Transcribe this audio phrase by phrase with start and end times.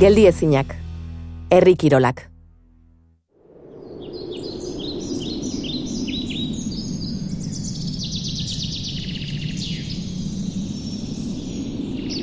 [0.00, 0.70] Geldi ezinak.
[1.52, 2.22] Herri kirolak.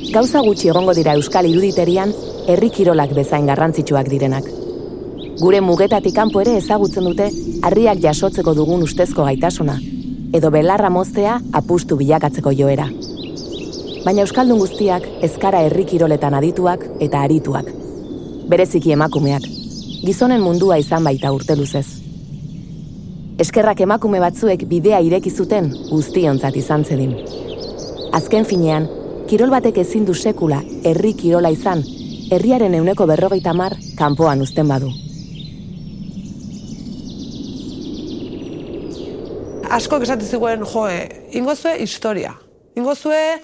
[0.09, 2.15] Gauza gutxi egongo dira Euskal Iruditerian
[2.49, 4.47] herri kirolak bezain garrantzitsuak direnak.
[5.37, 7.29] Gure mugetatik kanpo ere ezagutzen dute
[7.61, 9.77] harriak jasotzeko dugun ustezko gaitasuna,
[10.33, 12.89] edo belarra moztea apustu bilakatzeko joera.
[14.05, 17.69] Baina Euskaldun guztiak ezkara herri kiroletan adituak eta arituak.
[18.49, 19.47] Bereziki emakumeak,
[20.05, 21.85] gizonen mundua izan baita urte luzez.
[23.39, 27.17] Eskerrak emakume batzuek bidea ireki zuten guztionzat izan zedin.
[28.17, 28.87] Azken finean,
[29.29, 31.83] kirol batek ezin du sekula herri kirola izan,
[32.31, 34.89] herriaren euneko berrogeita mar kanpoan uzten badu.
[39.77, 40.97] Asko esate ziguen, joe,
[41.35, 42.31] ingozue historia.
[42.79, 43.41] Ingozue,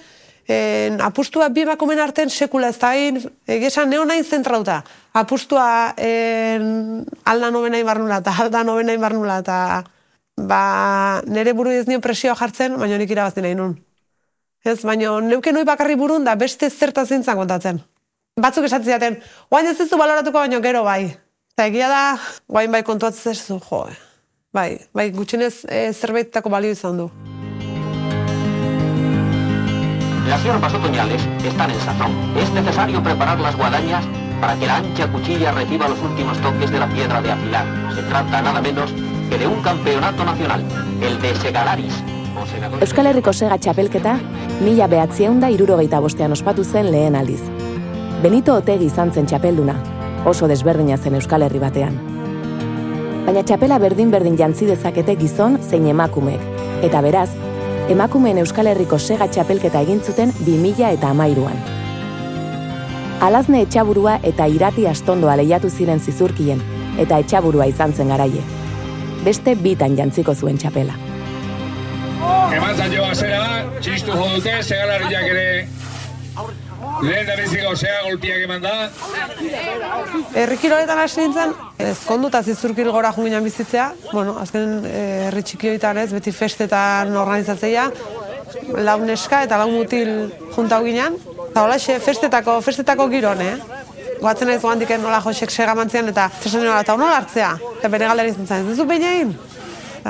[0.48, 4.82] en, apustua bi emakumen arten sekula ez da hain, egesan neon nahi zentrauta.
[5.14, 9.58] Apustua en, alda nobena ibarnula eta alda nobena ibarnula eta
[10.38, 13.76] ba, nire buru ez nion presioa jartzen, baina nik irabazti nahi nun.
[14.64, 17.82] Ez, baina neuke noi bakarri burun da beste zerta zintzen kontatzen.
[18.40, 19.20] Batzuk esatzen zaten,
[19.52, 21.14] guain ez zu baloratuko baino gero bai.
[21.54, 22.18] Eta egia da,
[22.50, 23.86] guain bai kontuatzen zu, jo.
[24.54, 27.33] Bai, bai gutxinez e, zerbaitako balio izan du.
[30.28, 32.12] Las hierbas otoñales están en sazón.
[32.38, 34.06] Es necesario preparar las guadañas
[34.40, 37.66] para que la ancha cuchilla reciba los últimos toques de la piedra de afilar.
[37.96, 38.94] Se trata nada menos
[39.30, 40.64] que de un campeonato nacional,
[41.02, 42.04] el de Segalaris,
[42.82, 44.16] Euskal Herriko sega txapelketa,
[44.66, 47.42] mila behatzieun da irurogeita bostean ospatu zen lehen aldiz.
[48.24, 49.76] Benito Otegi izan zen txapelduna,
[50.26, 52.00] oso desberdina zen Euskal Herri batean.
[53.28, 56.42] Baina txapela berdin-berdin jantzi dezakete gizon zein emakumeek,
[56.84, 57.30] eta beraz,
[57.90, 61.58] emakumeen Euskal Herriko sega txapelketa egin zuten 2000 eta amairuan.
[63.24, 66.62] Alazne etxaburua eta irati astondoa lehiatu ziren zizurkien,
[67.00, 68.44] eta etxaburua izan zen garaie.
[69.24, 70.96] Beste bitan jantziko zuen txapela.
[72.56, 73.46] Eman zailo azera,
[73.80, 75.48] txistu jo dute, segalariak ere
[77.04, 78.74] lehen da biziko zea golpiak eman da.
[80.40, 81.54] Herrikiroletan hasi nintzen,
[81.92, 83.88] ezkondu eta zizurkil gora junginan bizitzea.
[84.12, 87.90] Bueno, azken eh, herri txiki ez, beti festetan organizatzea.
[88.88, 91.18] Lau neska eta lau mutil juntau ginen.
[91.50, 93.56] Eta hola, festetako, festetako giron, eh?
[94.22, 97.58] Goatzen naiz goandik nola josek segamantzian eta zesan nola, eta honola hartzea.
[97.80, 99.36] Eta bere galdera izan zen, ez behin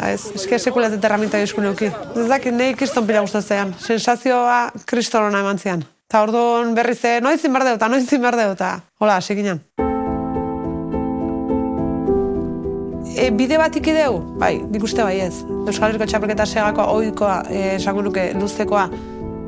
[0.02, 1.90] ez, eske sekula ez erraminta esku neuki.
[2.18, 3.76] Ez dakit, nahi kriston pila guztatzean.
[3.80, 5.86] Sensazioa kristorona eman zian.
[6.14, 8.68] Eta orduan berri ze, noiz zin berdeuta, noiz zin berdeuta.
[9.02, 9.64] Hola, hasi ginen.
[13.18, 14.20] E, bide bat ikideu?
[14.38, 15.42] Bai, nik uste bai ez.
[15.42, 18.86] Euskal Herriko txapelketa segakoa, oikoa, e, esango nuke, luztekoa,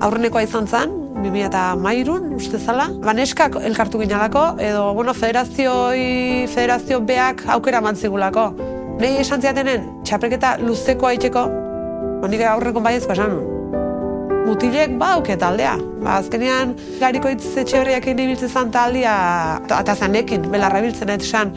[0.09, 2.89] aurrenekoa izan zen, 2000 eta mairun, uste zala.
[3.05, 8.51] Baneskak elkartu ginalako, edo, bueno, federazioi, federazio beak aukera mantzigulako.
[9.03, 11.51] Nei esan ziatenen, txapelketa luzeko haiteko,
[12.25, 13.53] honik aurreko bai ez pasan.
[14.45, 15.73] Mutilek ba auke taldea.
[16.03, 19.15] Ba, azkenean, garikoitz etxe horriak egin ibiltzen zan taldea,
[19.65, 21.55] eta zanekin, belarra biltzen ez esan.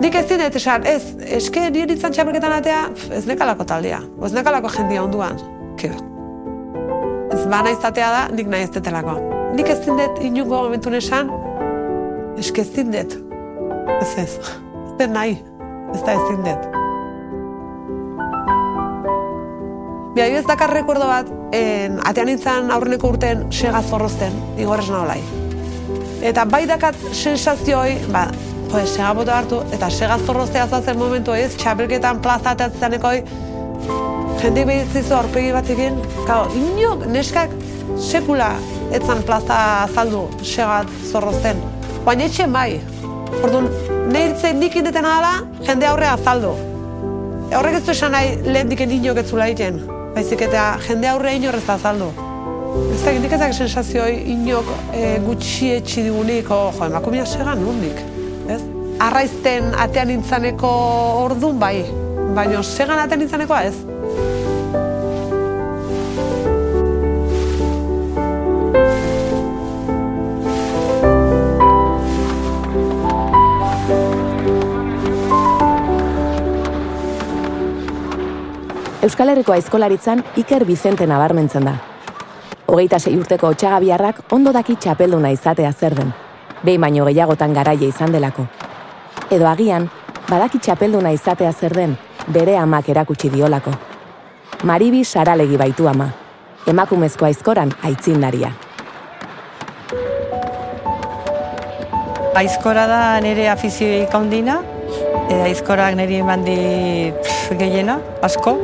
[0.00, 4.72] Nik ez dinet esan, ez, eske nire ditzen txapelketan atea, ez nekalako taldea, ez nekalako
[4.78, 5.38] jendia onduan.
[5.80, 5.92] Kio.
[7.32, 9.18] Ez ba izatea da, nik nahi ez detelako.
[9.52, 11.30] Nik ez dindet inungo momentu esan,
[12.40, 13.16] eske ez dindet.
[14.00, 15.36] Ez ez, ez den nahi
[15.94, 16.68] ez da ezin dut.
[20.14, 25.20] Bia, ez dakar rekordo bat, en, atean nintzen aurreneko urten sega zorrozten, igorrez naholai.
[26.22, 28.26] Eta bai dakat sensazioi, ba,
[28.70, 33.18] jo, sega bota hartu, eta sega zorroztea zazen momentu ez, txapelketan plaza ateatzanekoi,
[34.42, 37.52] jende behitzizu aurpegi bat egin, kao, inok, neskak
[38.00, 38.54] sekula
[38.94, 41.60] etzan plaza azaldu sega zorrozten.
[42.06, 42.80] Baina etxe bai,
[43.40, 43.68] Orduan,
[44.12, 45.08] nirtzen nik indeten
[45.66, 46.52] jende aurre azaldu.
[47.52, 49.91] Horrek ez du esan nahi lehen diken inok ez zula egiten.
[50.12, 52.10] Baizik eta jende aurre inorrez azaldu.
[52.92, 58.00] Ez da, nik ezak sensazioi inok e, gutxi etxi digunik, oh, jo, emakumia segan nundik.
[58.52, 58.60] Ez?
[59.00, 60.72] Arraizten atean nintzaneko
[61.22, 61.78] ordun bai,
[62.36, 63.74] baina segan atean nintzanekoa ez.
[79.12, 81.74] Euskal Herriko aizkolaritzan Iker Vicente nabarmentzen da.
[82.64, 86.14] Hogeita sei urteko otxagabiarrak ondo daki txapelduna izatea zer den,
[86.62, 88.46] behin baino gehiagotan garaia izan delako.
[89.28, 89.90] Edo agian,
[90.30, 91.92] badaki txapelduna izatea zer den,
[92.32, 93.74] bere amak erakutsi diolako.
[94.64, 96.08] Maribi saralegi baitu ama,
[96.66, 98.54] emakumezko aizkoran aitzindaria.
[102.32, 104.62] Aizkora da nire afizioik handina,
[105.28, 106.48] e, aizkorak niri eman
[107.60, 108.56] gehiena, asko,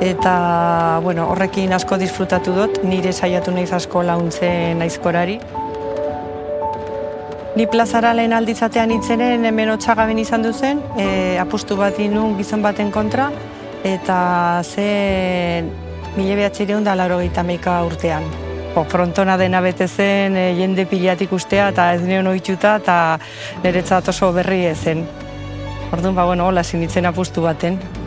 [0.00, 5.38] eta bueno, horrekin asko disfrutatu dut, nire saiatu naiz asko launtzen aizkorari.
[7.58, 12.92] Ni plazara lehen alditzatean itzenen hemen otxagaben izan duzen, e, apustu bat inun gizon baten
[12.94, 13.32] kontra,
[13.82, 15.64] eta ze
[16.16, 18.22] mile behatzireun da laro meika urtean.
[18.76, 23.18] O, frontona dena bete zen, e, jende pilatik ustea, eta ez neon oitxuta, eta
[23.64, 25.04] niretzat oso berri ezen.
[25.90, 27.97] Orduan, ba, bueno, hola, sinitzen apustu baten.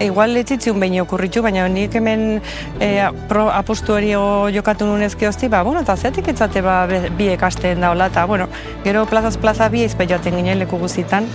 [0.00, 2.40] Igual letzitziun behin okurritu, baina nik hemen
[2.80, 2.88] e,
[3.28, 4.14] pro, apustu hori
[4.54, 8.48] jokatu nunezke hosti, ba, bueno, eta zeatik etzate ba, bi ekasten daula, eta, bueno,
[8.84, 11.28] gero plazaz plaza bi eizpe joaten ginen leku guzitan,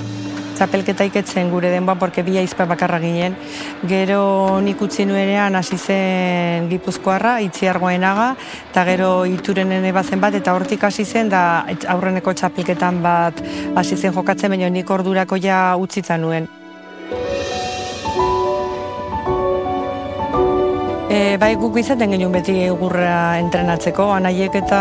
[0.55, 3.37] txapelketa iketzen gure denba, porque bi eizpe bakarra ginen.
[3.85, 8.31] Gero nik utzi nuenean hasi zen gipuzkoarra, itziargoenaga,
[8.71, 13.45] eta gero iturenen ebazen bat, eta hortik hasi zen, da aurreneko txapelketan bat
[13.75, 16.64] hasi zen jokatzen, baina nik ordurako ja utzitzen nuen.
[21.15, 24.79] E, bai guk izaten genuen beti egurra entrenatzeko, anaiek eta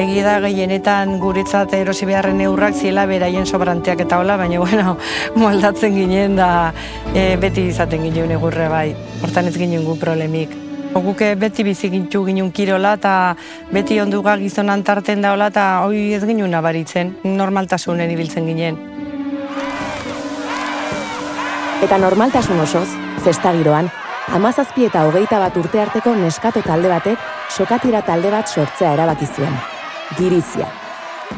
[0.00, 4.96] egia da gehienetan guretzat erosi beharren eurrak ziela beraien sobranteak eta hola, baina bueno,
[5.42, 6.48] moldatzen ginen da
[7.12, 10.56] e, beti izaten ginen egurra bai, hortan ez ginen gu problemik.
[10.94, 13.14] Guke beti bizi gintu ginen kirola eta
[13.70, 18.80] beti onduga gizonan tarten daola eta hoi ez ginen nabaritzen, normaltasunen ibiltzen ginen.
[21.84, 22.88] Eta normaltasun osoz,
[23.24, 23.90] festa giroan,
[24.30, 27.18] Amazazpi eta hogeita bat urte arteko neskato talde batek
[27.50, 29.56] sokatira talde bat sortzea erabaki zuen.
[30.18, 30.68] Girizia.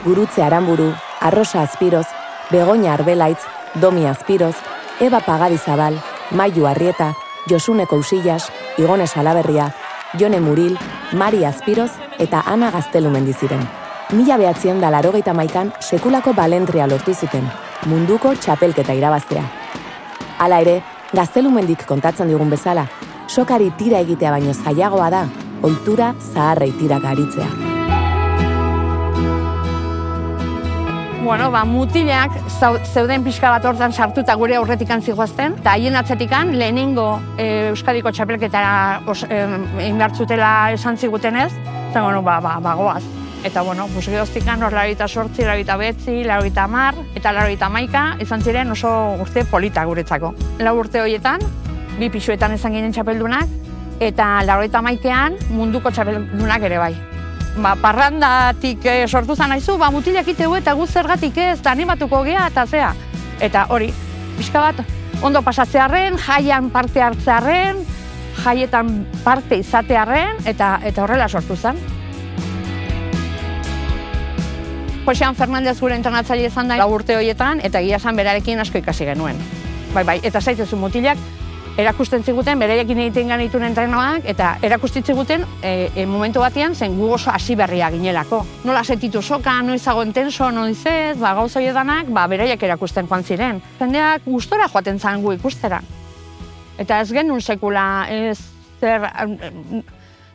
[0.04, 0.90] Gurutze Aramburu,
[1.20, 2.04] Arrosa Azpiroz,
[2.50, 3.40] Begoña Arbelaitz,
[3.80, 4.56] Domi Azpiroz,
[5.00, 5.96] Eba Pagadizabal,
[6.32, 7.14] Maiu Arrieta,
[7.48, 9.72] Josune Kousillas, Igone Salaberria,
[10.20, 10.78] Jone Muril,
[11.12, 13.66] Mari Azpiroz eta Ana Gaztelu mendiziren.
[14.12, 17.48] Mila behatzen da larogeita maikan sekulako balentria lortu zuten,
[17.86, 19.48] munduko txapelketa irabaztea.
[20.38, 22.86] Hala ere, Gaztelumendik kontatzen digun bezala,
[23.28, 25.26] sokari tira egitea baino zailagoa da,
[25.60, 27.48] ohitura zaharrei tira garitzea.
[31.22, 32.32] Bueno, ba, mutileak
[32.88, 37.06] zeuden pixka bat hortan sartuta gure aurretik antzigoazten, eta haien atzetikan lehenengo
[37.36, 39.44] e, Euskadiko txapelketara e,
[40.74, 41.52] esan zigutenez,
[41.90, 43.21] eta bueno, ba, ba, ba, goaz.
[43.42, 48.40] Eta, bueno, bus gehoztikan hor larita sortzi, larita betzi, larita mar, eta larita maika, izan
[48.40, 50.30] ziren oso urte polita guretzako.
[50.62, 51.42] Lau urte horietan,
[51.98, 53.50] bi pixuetan izan ginen txapeldunak,
[53.98, 56.92] eta larita maikean munduko txapeldunak ere bai.
[57.58, 62.22] Ba, parrandatik eh, sortu zan aizu, ba, mutilak iteu eta guz zergatik ez, da animatuko
[62.24, 62.92] gea eta zea.
[63.42, 63.90] Eta hori,
[64.38, 64.84] pixka bat,
[65.20, 67.82] ondo pasatzearen, jaian parte hartzearen,
[68.44, 71.82] jaietan parte izatearen, eta, eta horrela sortu zen.
[75.02, 79.38] Josean Fernandez gure entrenatzaile izan da urte horietan, eta egia esan berarekin asko ikasi genuen.
[79.92, 81.18] Bai, bai, eta zaitezu mutilak,
[81.76, 87.08] erakusten ziguten, bereiekin egiten ganitun entrenoak, eta erakustitzen ziguten e, e, momentu batean zen gu
[87.16, 88.44] oso hasi berria ginelako.
[88.64, 93.60] Nola sentitu soka, noizago entenso, noizez, ba, gauza danak, ba, bereiek erakusten joan ziren.
[93.78, 95.82] Zendeak gustora joaten zan gu ikustera.
[96.78, 98.38] Eta ez genuen sekula, ez
[98.80, 99.10] zer,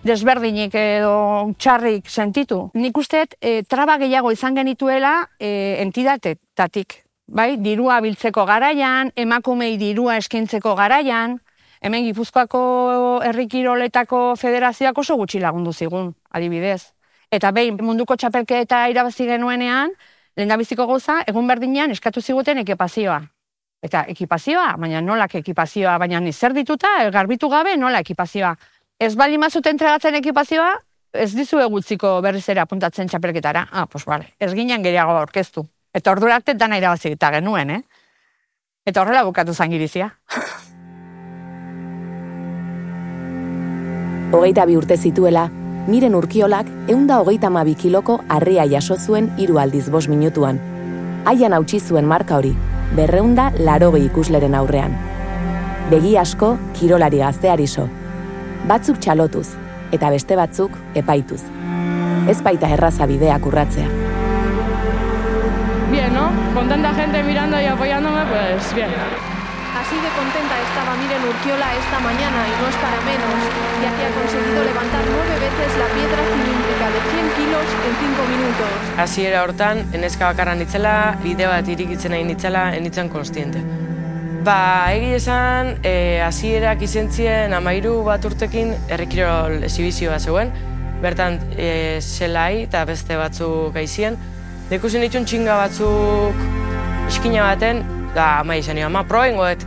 [0.04, 2.70] desberdinik edo txarrik sentitu.
[2.78, 7.04] Nik usteet, e, traba gehiago izan genituela e, entidatetatik.
[7.28, 11.38] Bai, dirua biltzeko garaian, emakumei dirua eskintzeko garaian,
[11.82, 12.62] hemen Gipuzkoako
[13.28, 16.94] herrikiroletako federazioak oso gutxi lagundu zigun, adibidez.
[17.32, 19.92] Eta behin munduko txapelketa irabazi genuenean,
[20.38, 23.20] lehen biziko goza, egun berdinean eskatu ziguten ekipazioa.
[23.84, 28.56] Eta ekipazioa, baina nolak ekipazioa, baina zer dituta, garbitu gabe nola ekipazioa
[29.00, 30.72] ez bali mazute entregatzen ekipazioa,
[31.14, 33.68] ez dizu egutziko berriz ere apuntatzen txapelketara.
[33.72, 35.66] Ah, pues vale, ez ginen gehiago aurkeztu.
[35.94, 37.82] Eta ordu arte dana irabazik eta genuen, eh?
[38.86, 40.10] Eta horrela bukatu zangirizia.
[44.38, 45.50] Hogeita bi urte zituela,
[45.88, 50.60] miren urkiolak eunda hogeita mabi kiloko harria jaso zuen hiru aldiz bos minutuan.
[51.26, 52.56] Haian hautsi zuen marka hori,
[52.96, 54.94] berreunda laroge ikusleren aurrean.
[55.92, 57.88] Begi asko, kirolari gazteari so,
[58.66, 59.48] batzuk txalotuz,
[59.92, 61.42] eta beste batzuk epaituz.
[62.28, 63.88] Ez baita erraza bideak urratzea.
[65.92, 66.30] Bien, ¿no?
[66.54, 68.90] Con tanta gente mirando y apoyándome, pues bien.
[69.78, 73.40] Así de contenta estaba Miren Urquiola esta mañana y no es para menos,
[73.80, 78.28] ya que ha conseguido levantar nueve veces la piedra cilíndrica de 100 kilos en 5
[78.28, 78.68] minutos.
[78.98, 83.62] Así era hortan, enezka bakarra nitzela, bide bat irikitzen nahi nitzela, enitzen konstiente.
[84.48, 90.54] Ba, egi esan, e, azierak izentzien amairu bat urtekin errikirol esibizioa zeuen.
[91.02, 94.16] Bertan, e, zelai eta beste batzuk gaizien.
[94.70, 96.40] Dekusen ditun txinga batzuk
[97.10, 97.82] iskina baten,
[98.16, 99.66] da ama izan ama proen goet.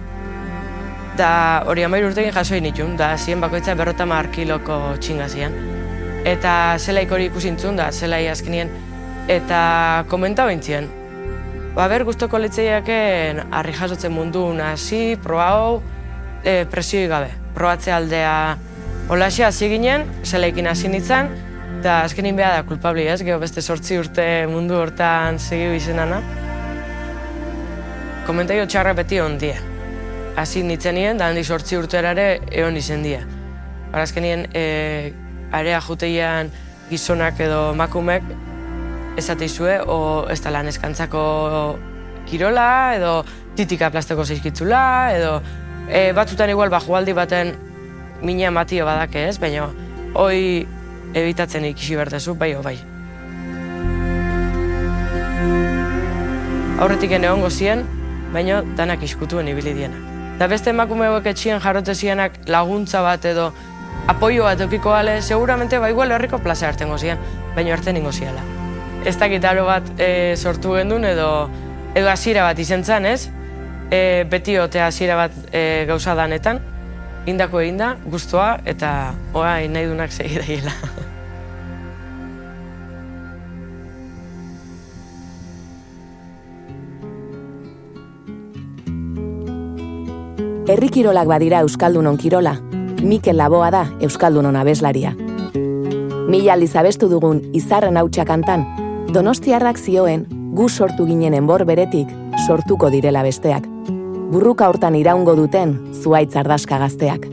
[1.19, 1.33] Da
[1.69, 5.59] hori amairu urtekin jaso nitun, da ziren bakoitza berrota mar kiloko txinga zian.
[6.25, 8.73] Eta zelaik hori ikusintzun, da zelai azkenien.
[9.29, 9.61] Eta
[10.09, 10.89] komenta bintzien.
[11.75, 15.83] Ba ber, guztoko litzeiaken harri jasotzen mundu hasi, proa hau,
[16.43, 17.31] e, presioi gabe.
[17.55, 18.57] Probatze aldea
[19.11, 21.31] Olaxea hasi ginen, zelaikin hasi nintzen,
[21.79, 26.21] eta azkenin beha da kulpabli ez, geho beste sortzi urte mundu hortan segi bizenana
[28.27, 29.57] komentario txarra beti ondia.
[30.39, 33.25] Hasi nintzen nien, da handi sortzi urterare egon izen dia.
[33.91, 35.13] Barazkenien, e,
[35.51, 36.51] area juteian
[36.91, 38.27] gizonak edo makumek
[39.21, 41.23] esateizue, o ez da lan eskantzako
[42.31, 43.15] kirola, edo
[43.57, 44.83] titika plasteko zeizkitzula,
[45.17, 45.39] edo
[45.89, 47.55] e, batzutan igual bajualdi baten
[48.23, 49.69] mina matio badake ez, baina
[50.15, 50.67] hoi
[51.15, 52.77] ebitatzen ikisi bertezu, bai o bai.
[56.81, 57.85] Aurretik ene hongo zien,
[58.33, 60.07] baina danak iskutuen ibili dienak.
[60.41, 63.51] Da beste emakume hauek etxien jarrote zianak laguntza bat edo
[64.09, 67.21] apoio bat eukiko gale, seguramente ba igual herriko plaza hartengo zian,
[67.57, 68.60] baina hartzen ingo ziala.
[69.05, 71.49] Ez dakit bat e, sortu gendun edo
[71.95, 73.29] edo hasiera bat izen zan, ez?
[73.91, 76.61] E, beti otea hasiera bat e, gauza danetan,
[77.27, 80.73] indako eginda, guztua eta oa nahi dunak segi daiela.
[90.71, 92.61] Herrikirolak badira Euskaldunon kirola,
[93.03, 95.17] Mikel Laboa da Euskaldunon abeslaria.
[96.31, 98.63] Mila aldiz abestu dugun izarren hautsa kantan,
[99.11, 100.21] Donostiarrak zioen
[100.55, 102.11] gu sortu ginen enbor beretik
[102.47, 103.65] sortuko direla besteak.
[104.31, 107.27] Burruka hortan iraungo duten zuaitz ardaska gazteak.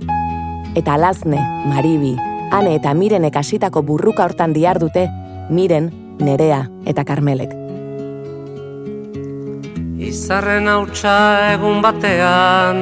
[0.74, 1.38] Eta alazne,
[1.70, 2.16] maribi,
[2.50, 5.06] ane eta mirenek hasitako burruka hortan diar dute,
[5.54, 7.54] miren, nerea eta karmelek.
[10.02, 11.18] Izarren hautsa
[11.54, 12.82] egun batean,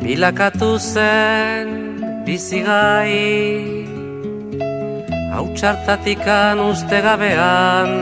[0.00, 1.76] bilakatu zen
[2.24, 3.77] bizigai
[5.38, 7.92] Hau txartatikan uste gabean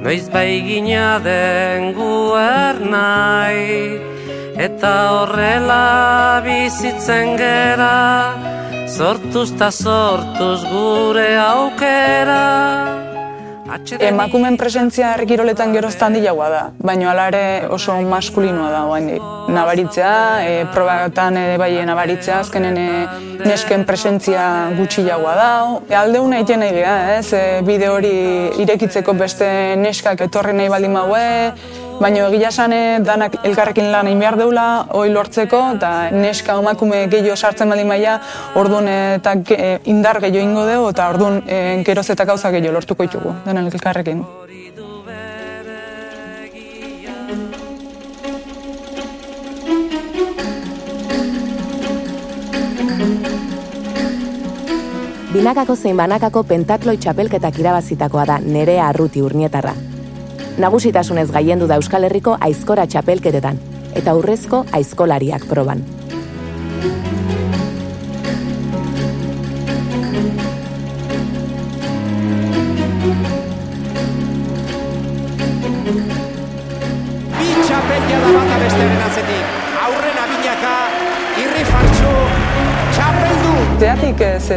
[0.00, 4.00] Noiz bai gina den guer nahi.
[4.66, 8.32] Eta horrela bizitzen gera
[8.88, 12.99] Sortuz ta sortuz gure aukera
[14.00, 19.10] Emakumen presentzia errekiroletan geroztan dilagoa da, baina ala ere oso maskulinoa da oain
[19.50, 20.14] Nabaritzea,
[20.46, 22.88] e, probatan ere bai nabaritzea, azkenen e,
[23.46, 24.42] nesken presentzia
[24.78, 25.50] gutxi jagoa da.
[25.88, 26.82] E, alde hona iten nahi
[27.18, 28.14] ez, e, bide hori
[28.64, 31.24] irekitzeko beste neskak etorri nahi baldin maue,
[32.00, 32.72] Baina egia esan
[33.04, 34.62] danak elkarrekin lan egin behar deula,
[34.96, 38.14] hoi lortzeko, eta neska omakume gehiago sartzen baldin maia,
[38.56, 39.34] orduan eta
[39.84, 44.24] indar gehiago ingo dugu, eta orduan e, geroz eta gauza gehiago lortuko ditugu, denak elkarrekin.
[55.30, 59.76] Binakako zein banakako pentakloi txapelketak irabazitakoa da nerea arruti urnietarra,
[60.58, 63.58] nagusitasunez gaiendu da Euskal Herriko aizkora txapelketetan,
[63.96, 65.82] eta urrezko aizkolariak proban.
[77.36, 79.58] Bi txapelkia da bat abestearen atzetik.
[79.88, 80.74] Aurren abinaka,
[81.44, 82.16] irri fartxu,
[82.96, 83.54] txapeldu!
[83.80, 84.50] Zeatik ez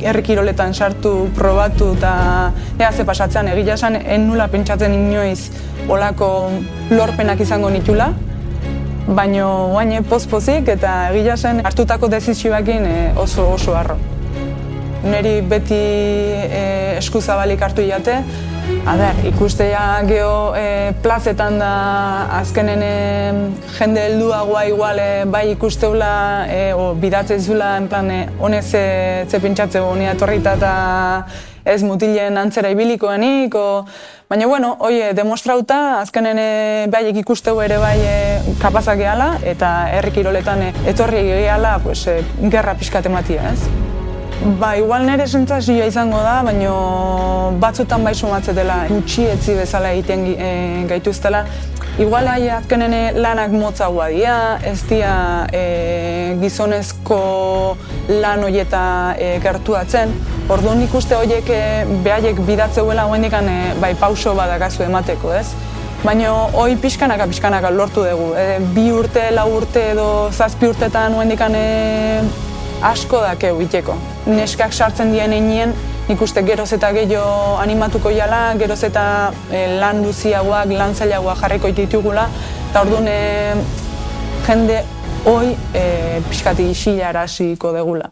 [0.00, 5.50] e, errikiroletan sartu, probatu eta ea ze pasatzean egia esan en nula pentsatzen inoiz
[5.88, 6.50] olako
[6.90, 8.12] lorpenak izango nitula.
[9.06, 13.98] Baina guain pozpozik eta egia esan hartutako dezizioakin e, oso oso harro.
[15.06, 18.22] Neri beti e, eskuzabalik hartu jate,
[18.86, 21.70] Ader, ikustea geho e, plazetan da
[22.38, 22.94] azkenen e,
[23.78, 26.10] jende helduagoa igual e, bai ikusteula
[26.50, 28.84] e, o bidatzen zula en plan e, honez ze,
[29.30, 30.72] ze pentsatze honea etorrita eta
[31.66, 33.86] ez mutilen antzera ibilikoenik o,
[34.30, 36.50] baina bueno, oie, demostrauta azkenen e,
[36.90, 38.14] baiek ikusteu ere bai e,
[38.62, 43.85] kapazak gehala eta herrikiroletan e, etorri gehala pues, e, gerra pixkat ematia, ez?
[44.44, 46.72] Ba, igual nire sentzazioa izango da, baina
[47.60, 50.50] batzutan bai sumatzetela gutxi etzi bezala egiten e,
[50.90, 51.40] gaituztela.
[51.98, 57.20] Igual ahi azkenen lanak motzagoa dira, ez dira e, gizonezko
[58.20, 58.82] lan horieta
[59.16, 60.12] e, gertuatzen.
[60.52, 61.62] Orduan ikuste horiek e,
[62.04, 65.46] behaiek bidatzeuela hoendik e, bai pauso badakazu emateko, ez?
[66.04, 68.34] Baina hoi pixkanaka pixkanaka lortu dugu.
[68.36, 71.40] E, bi urte, lau urte edo zazpi urtetan hoendik
[72.82, 73.96] asko dakeu iteko.
[74.26, 75.72] Neskak sartzen dien einien,
[76.08, 79.06] nik uste geroz eta gehiago animatuko jala, geroz eta
[79.50, 82.28] e, lan duziagoak, lan zailagoak jarriko ditugula,
[82.70, 83.54] eta orduan e,
[84.46, 84.82] jende
[85.26, 85.86] hoi e,
[86.28, 88.10] pixkati isila arasiko degula.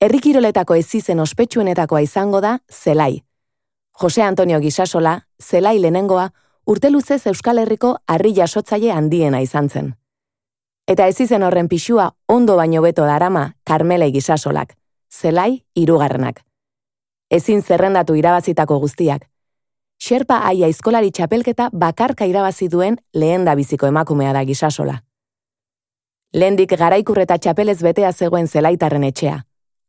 [0.00, 3.22] Herrikiroletako ez izen ospetsuenetakoa izango da Zelai.
[3.96, 6.28] Jose Antonio Gisasola, Zelai lehenengoa,
[6.66, 9.94] urte luzez Euskal Herriko harri jasotzaile handiena izan zen.
[10.86, 14.76] Eta ez izen horren pixua ondo baino beto darama Karmele Gisasolak,
[15.10, 16.44] Zelai irugarrenak.
[17.30, 19.26] Ezin zerrendatu irabazitako guztiak.
[19.98, 25.00] Xerpa aia izkolari txapelketa bakarka irabazi duen lehen da biziko emakumea da Gisasola.
[26.32, 29.40] Lehendik garaikurreta txapelez betea zegoen zelaitarren etxea,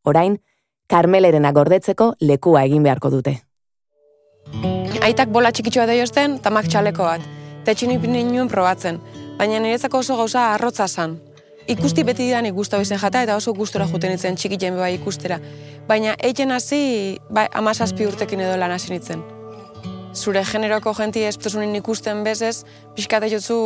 [0.03, 0.39] orain,
[0.87, 3.35] karmelerena gordetzeko lekua egin beharko dute.
[5.03, 7.21] Aitak bola txikitsua da jozten, tamak txaleko bat.
[7.61, 7.91] Eta etxin
[8.31, 9.01] nuen probatzen,
[9.37, 11.17] baina niretzako oso gauza arrotza zan.
[11.67, 15.39] Ikusti beti didan ikustu izen jata eta oso gustora juten itzen txikitzen bai ikustera.
[15.87, 19.23] Baina eiken hasi bai, amazazpi urtekin edo lan hasi nitzen
[20.17, 22.63] zure generoko jenti espetuzunin ikusten bezez,
[22.95, 23.57] pixkate jotzu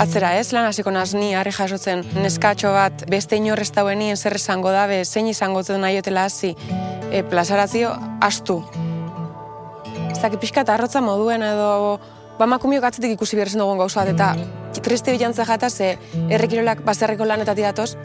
[0.00, 4.72] atzera ez, lan hasiko naz ni harri jasotzen neskatxo bat beste inorrez dauenien zer esango
[4.74, 6.54] dabe, zein izango zen nahi otela hasi,
[7.10, 8.60] e, plazarazio, astu.
[10.10, 12.00] Ez dakit pixka arrotza moduen edo,
[12.38, 15.96] ba makumiok atzetik ikusi behar dugun gauza bat, eta triste bilantza jata ze
[16.28, 17.96] errekirolak bazerreko lanetatik datoz,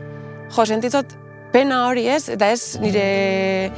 [0.55, 1.15] jo, sentitzot,
[1.51, 3.71] pena hori ez, eta ez nire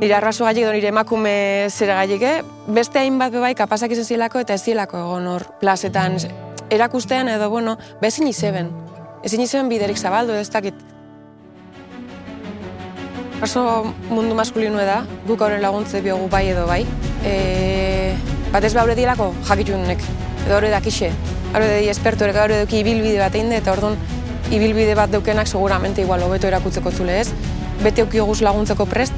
[0.00, 1.34] nire arraso gaiek nire emakume
[1.70, 2.42] zera gaiek, eh?
[2.66, 6.18] beste hainbat bebai kapasak izan zielako eta ez zielako egon hor plazetan
[6.70, 8.70] erakustean edo, bueno, bezin izeben.
[9.24, 10.74] Ezin izeben biderik zabaldu ez dakit.
[13.44, 16.82] Oso mundu maskulinu da, guk horren laguntze biogu bai edo bai.
[17.24, 18.14] E,
[18.52, 20.04] bat ez baure dielako jakitunek,
[20.46, 21.12] edo hori dakixe.
[21.54, 23.96] Hori di espertu, hori duki ibilbide bat egin eta orduan
[24.50, 27.28] ibilbide bat deukenak seguramente igual hobeto erakutzeko zule ez.
[27.82, 29.14] Bete ukioguz laguntzeko prest,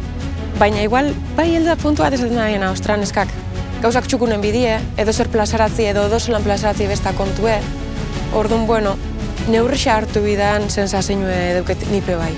[0.56, 3.28] Baina igual, bai helda puntu bat esaten ostran eskak.
[3.82, 7.58] Gauzak txukunen bidie, edo zer plazaratzi, edo edo zelan plazaratzi besta kontue.
[8.32, 8.94] Orduan, bueno,
[9.52, 12.32] neurri hartu bidan sensazioa eduket nipe bai.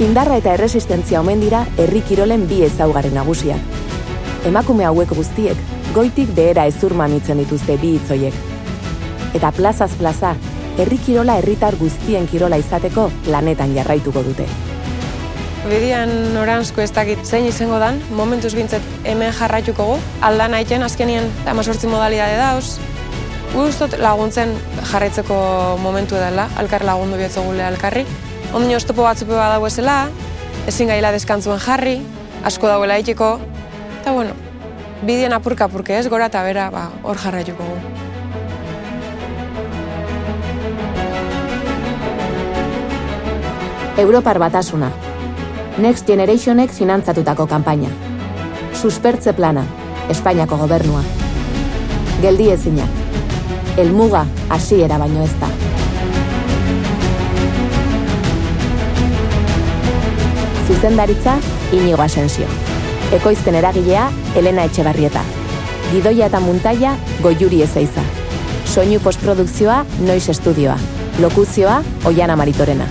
[0.00, 3.60] Indarra eta erresistentzia omen dira herri kirolen bi ezaugarren nagusiak.
[4.48, 5.58] Emakume hauek guztiek,
[5.94, 8.34] goitik behera ezur mamitzen dituzte bi hitzoiek.
[9.34, 10.34] Eta plazaz plaza,
[10.78, 14.46] herri kirola herritar guztien kirola izateko lanetan jarraituko dute.
[15.66, 19.96] Bidian oranzko ez dakit zein izango dan, momentuz bintzet hemen jarraituko gu.
[20.26, 22.78] Aldan aiten azkenien amazortzi modalidade dauz.
[23.50, 24.54] Guztot laguntzen
[24.92, 25.40] jarraitzeko
[25.82, 28.06] momentu edala, alkar lagundu biotzo gule alkarri.
[28.54, 30.04] Ondino estopo batzupe badago ezela,
[30.70, 31.98] ezin gaila deskantzuen jarri,
[32.46, 33.34] asko dagoela itiko.
[34.00, 34.38] Eta bueno,
[35.02, 37.76] bidian apurka apurke ez, gora eta bera ba, hor jarraituko gu.
[44.00, 44.90] Europar batasuna,
[45.80, 47.88] Next Generationek finantzatutako kanpaina.
[48.72, 49.64] Suspertze plana,
[50.08, 51.02] Espainiako gobernua.
[52.20, 52.98] Geldi ezinak.
[53.80, 55.48] Elmuga hasiera baino ez da.
[60.66, 61.38] Zuzendaritza,
[61.72, 62.69] Inigo Asensio.
[63.12, 64.04] Ekoizten eragilea,
[64.38, 65.22] Elena Etxebarrieta.
[65.90, 66.92] Gidoia eta muntaia,
[67.24, 68.04] Goiuri Ezeiza.
[68.70, 70.78] Soinu postprodukzioa, Noiz Estudioa.
[71.18, 72.86] Lokuzioa, Oiana Maritorena.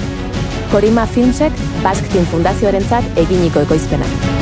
[0.73, 4.38] Korima Filmsek Basque Team Fundazioarentzat eginiko ekoizpenak.